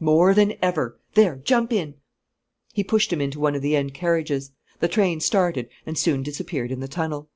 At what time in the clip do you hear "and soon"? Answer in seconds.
5.86-6.24